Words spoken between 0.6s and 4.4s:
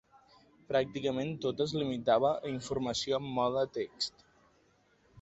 Pràcticament tot es limitava a informació en mode text.